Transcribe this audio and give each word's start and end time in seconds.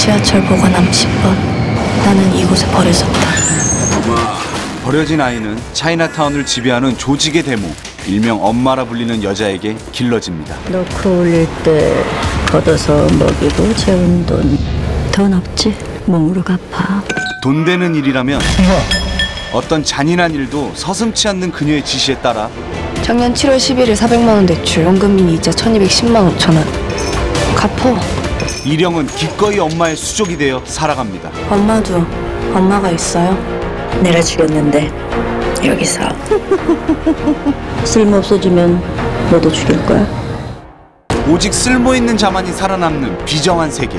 지하철 0.00 0.40
보관함 0.46 0.90
10번. 0.90 1.34
나는 2.06 2.34
이곳에 2.34 2.66
버려졌다. 2.68 3.20
버려진 4.82 5.20
아이는 5.20 5.58
차이나타운을 5.74 6.46
지배하는 6.46 6.96
조직의 6.96 7.42
대모, 7.42 7.68
일명 8.06 8.42
엄마라 8.42 8.84
불리는 8.86 9.22
여자에게 9.22 9.76
길러집니다. 9.92 10.56
넣고 10.70 11.20
올릴 11.20 11.46
때 11.62 12.02
걷어서 12.50 12.94
먹이고 13.10 13.74
재운 13.76 14.24
돈. 14.24 14.58
돈 15.12 15.34
없지? 15.34 15.76
몸으로 16.06 16.42
갚아. 16.42 17.02
돈 17.42 17.66
되는 17.66 17.94
일이라면 17.94 18.40
어떤 19.52 19.84
잔인한 19.84 20.32
일도 20.32 20.72
서슴치 20.76 21.28
않는 21.28 21.52
그녀의 21.52 21.84
지시에 21.84 22.16
따라 22.16 22.48
작년 23.02 23.34
7월 23.34 23.58
11일 23.58 23.94
400만 23.94 24.28
원 24.28 24.46
대출, 24.46 24.84
원금민 24.86 25.28
이자 25.28 25.50
1210만 25.50 26.34
5천 26.38 26.54
원. 26.56 26.64
갚어. 27.54 28.19
일영은 28.64 29.06
기꺼이 29.06 29.58
엄마의 29.58 29.96
수족이 29.96 30.36
되어 30.36 30.62
살아갑니다. 30.64 31.30
엄마도 31.50 32.04
엄마가 32.54 32.90
있어요? 32.90 33.32
내가 34.02 34.20
죽였는데 34.20 34.90
여기서 35.64 36.02
쓸모 37.84 38.18
없어지면 38.18 38.82
너도 39.30 39.50
죽일 39.50 39.84
거야. 39.86 40.06
오직 41.28 41.54
쓸모 41.54 41.94
있는 41.94 42.16
자만이 42.16 42.52
살아남는 42.52 43.24
비정한 43.24 43.70
세계. 43.70 43.98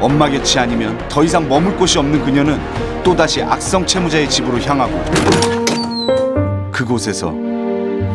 엄마 0.00 0.30
곁이 0.30 0.58
아니면 0.58 0.96
더 1.08 1.22
이상 1.22 1.46
머물 1.46 1.76
곳이 1.76 1.98
없는 1.98 2.24
그녀는 2.24 2.58
또다시 3.02 3.42
악성 3.42 3.84
채무자의 3.84 4.28
집으로 4.30 4.58
향하고 4.60 5.02
그곳에서 6.72 7.34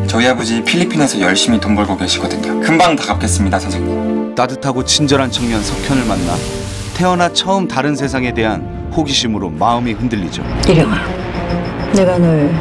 저희 0.08 0.27
아버지 0.27 0.64
필리핀에서 0.64 1.20
열심히 1.22 1.59
돈 1.59 1.76
벌고 1.76 1.98
계시거든요. 1.98 2.59
금방 2.62 2.96
다 2.96 3.05
갚겠습니다, 3.05 3.59
선생님. 3.59 4.36
따뜻하고 4.36 4.84
친절한 4.84 5.32
청년 5.32 5.62
석현을 5.63 6.05
만나 6.05 6.36
태어나 6.94 7.32
처음 7.34 7.68
다른 7.68 7.96
세상에 7.96 8.34
대한 8.34 8.90
호기심으로 8.96 9.49
마음이 9.52 9.94
흔들리죠. 9.94 10.44
이령아, 10.68 10.96
내가 11.94 12.18
널 12.18 12.54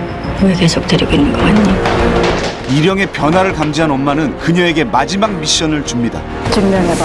왜 0.43 0.53
계속 0.55 0.87
데리고 0.87 1.13
있는 1.13 1.33
거 1.33 1.39
같니? 1.39 2.77
일영의 2.77 3.13
변화를 3.13 3.53
감지한 3.53 3.91
엄마는 3.91 4.37
그녀에게 4.39 4.85
마지막 4.85 5.33
미션을 5.39 5.85
줍니다. 5.85 6.21
증명해봐. 6.51 7.05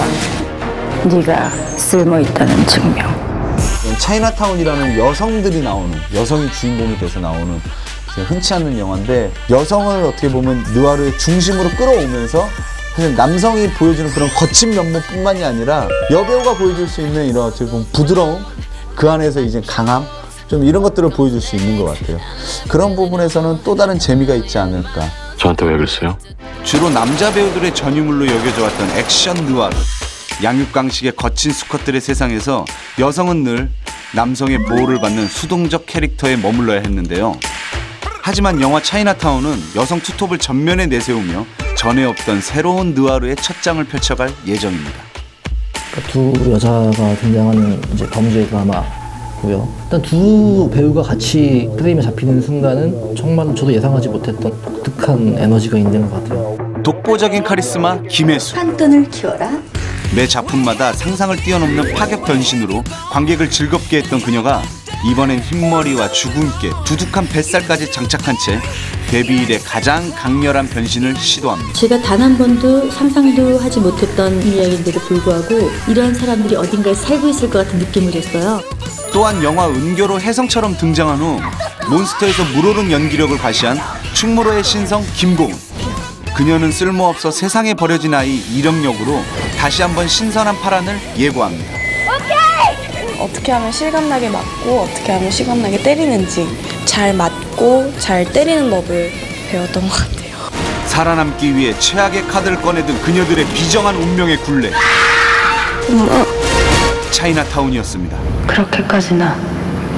네가 1.04 1.50
쓸모 1.50 2.18
있다는 2.20 2.66
증명. 2.66 3.30
차이나타운이라는 3.98 4.98
여성들이 4.98 5.62
나오는 5.62 5.96
여성이 6.14 6.50
주인공이 6.52 6.98
돼서 6.98 7.20
나오는 7.20 7.60
흔치 8.16 8.54
않는 8.54 8.78
영화인데 8.78 9.32
여성을 9.48 10.04
어떻게 10.04 10.28
보면 10.30 10.64
느와르의 10.74 11.18
중심으로 11.18 11.70
끌어오면서 11.70 12.48
사실 12.94 13.14
남성이 13.14 13.68
보여주는 13.70 14.10
그런 14.12 14.28
거친 14.30 14.70
면모뿐만이 14.70 15.44
아니라 15.44 15.88
여배우가 16.10 16.54
보여줄 16.54 16.88
수 16.88 17.00
있는 17.00 17.26
이런 17.26 17.44
어떻게 17.44 17.66
보면 17.66 17.86
부드러움 17.92 18.44
그 18.96 19.08
안에서 19.10 19.40
이제 19.40 19.62
강함 19.66 20.04
좀 20.48 20.64
이런 20.64 20.82
것들을 20.82 21.10
보여줄 21.10 21.40
수 21.40 21.54
있는 21.54 21.78
것 21.78 21.84
같아요. 21.84 22.18
그런 22.68 22.96
부분에서는 22.96 23.60
또 23.62 23.76
다른 23.76 23.98
재미가 23.98 24.34
있지 24.34 24.58
않을까. 24.58 25.08
저한테 25.38 25.64
왜 25.64 25.76
그랬어요? 25.76 26.18
주로 26.64 26.90
남자 26.90 27.32
배우들의 27.32 27.72
전유물로 27.74 28.26
여겨져 28.26 28.64
왔던 28.64 28.90
액션 28.98 29.36
느와르. 29.36 29.76
양육강식의 30.42 31.12
거친 31.16 31.52
수컷들의 31.52 32.00
세상에서 32.00 32.64
여성은 32.98 33.44
늘 33.44 33.70
남성의 34.14 34.64
보호를 34.64 35.00
받는 35.00 35.28
수동적 35.28 35.86
캐릭터에 35.86 36.36
머물러야 36.36 36.80
했는데요. 36.80 37.38
하지만 38.30 38.60
영화 38.60 38.80
차이나타운은 38.80 39.58
여성 39.74 39.98
투톱을 39.98 40.38
전면에 40.38 40.86
내세우며 40.86 41.44
전에 41.76 42.04
없던 42.04 42.40
새로운 42.40 42.94
느와르의 42.94 43.34
첫 43.34 43.60
장을 43.60 43.82
펼쳐갈 43.82 44.32
예정입니다. 44.46 44.92
두 46.12 46.32
여자가 46.52 47.16
등장하는 47.20 47.82
이제 47.92 48.08
범죄 48.08 48.46
드라마고요. 48.46 49.68
일단 49.82 50.02
두 50.02 50.70
배우가 50.72 51.02
같이 51.02 51.68
프레임에 51.76 52.00
잡히는 52.02 52.40
순간은 52.40 53.16
정말 53.16 53.52
저도 53.56 53.74
예상하지 53.74 54.08
못했던 54.10 54.52
독특한 54.62 55.34
에너지가 55.36 55.76
있는 55.78 56.08
것 56.08 56.22
같아요. 56.22 56.56
독보적인 56.84 57.42
카리스마 57.42 58.00
김혜수. 58.02 58.56
한돈을 58.56 59.10
키워라. 59.10 59.60
매 60.14 60.28
작품마다 60.28 60.92
상상을 60.92 61.36
뛰어넘는 61.36 61.94
파격 61.94 62.24
변신으로 62.24 62.84
관객을 63.10 63.50
즐겁게 63.50 63.96
했던 63.98 64.20
그녀가 64.20 64.62
이번엔 65.04 65.40
흰머리와 65.40 66.10
주근깨, 66.12 66.70
두둑한 66.84 67.26
뱃살까지 67.28 67.90
장착한 67.90 68.36
채 68.44 68.60
데뷔 69.10 69.38
이래 69.42 69.58
가장 69.58 70.10
강렬한 70.14 70.68
변신을 70.68 71.16
시도합니다. 71.16 71.72
제가 71.72 72.00
단 72.02 72.20
한 72.20 72.36
번도 72.36 72.90
상상도 72.90 73.58
하지 73.58 73.80
못했던 73.80 74.42
이야기인데도 74.42 75.00
불구하고 75.00 75.70
이러한 75.88 76.14
사람들이 76.14 76.54
어딘가에 76.54 76.92
살고 76.92 77.28
있을 77.28 77.48
것 77.48 77.64
같은 77.64 77.78
느낌을 77.78 78.12
줬어요. 78.12 78.60
또한 79.10 79.42
영화 79.42 79.66
은교로 79.68 80.20
혜성처럼 80.20 80.76
등장한 80.76 81.18
후 81.18 81.40
몬스터에서 81.88 82.44
물오른 82.54 82.90
연기력을 82.92 83.36
과시한 83.38 83.78
충무로의 84.12 84.62
신성 84.62 85.02
김고은. 85.14 85.54
그녀는 86.36 86.70
쓸모없어 86.70 87.30
세상에 87.30 87.72
버려진 87.74 88.12
아이 88.14 88.36
이령 88.36 88.84
역으로 88.84 89.24
다시 89.58 89.80
한번 89.82 90.06
신선한 90.06 90.60
파란을 90.60 90.98
예고합니다. 91.16 91.80
어떻게 93.20 93.52
하면 93.52 93.70
실감나게 93.70 94.30
맞고 94.30 94.80
어떻게 94.80 95.12
하면 95.12 95.30
실감나게 95.30 95.82
때리는지 95.82 96.48
잘 96.86 97.12
맞고 97.14 97.92
잘 97.98 98.24
때리는 98.24 98.70
법을 98.70 99.12
배웠던 99.50 99.88
것 99.88 99.94
같아요. 99.94 100.30
살아남기 100.86 101.54
위해 101.54 101.78
최악의 101.78 102.26
카드를 102.26 102.60
꺼내든 102.60 103.00
그녀들의 103.02 103.44
비정한 103.46 103.94
운명의 103.96 104.38
굴레. 104.38 104.70
차이나타운이었습니다. 107.10 108.16
그렇게까지나 108.46 109.36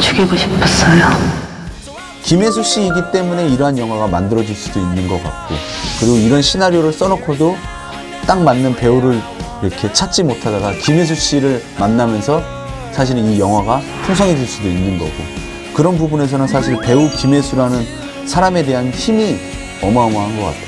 죽이고 0.00 0.36
싶었어요. 0.36 1.08
김혜수 2.24 2.62
씨이기 2.62 3.00
때문에 3.12 3.48
이러한 3.48 3.78
영화가 3.78 4.06
만들어질 4.08 4.54
수도 4.54 4.80
있는 4.80 5.06
것 5.08 5.22
같고 5.22 5.54
그리고 6.00 6.16
이런 6.16 6.40
시나리오를 6.40 6.92
써놓고도 6.92 7.56
딱 8.26 8.40
맞는 8.40 8.76
배우를 8.76 9.20
이렇게 9.62 9.92
찾지 9.92 10.22
못하다가 10.24 10.72
김혜수 10.72 11.14
씨를 11.14 11.62
만나면서 11.78 12.61
사실은 12.92 13.24
이 13.32 13.40
영화가 13.40 13.80
풍성해질 14.06 14.46
수도 14.46 14.68
있는 14.68 14.98
거고 14.98 15.10
그런 15.74 15.96
부분에서는 15.96 16.46
사실 16.46 16.78
배우 16.80 17.08
김혜수라는 17.10 18.26
사람에 18.26 18.62
대한 18.64 18.90
힘이 18.90 19.36
어마어마한 19.82 20.36
것 20.38 20.44
같아요. 20.44 20.66